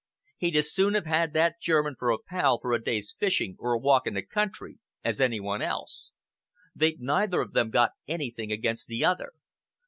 [0.37, 3.73] He'd as soon have had that German for a pal for a day's fishing or
[3.73, 6.09] a walk in the country, as any one else.
[6.75, 9.33] They'd neither of them got anything against the other.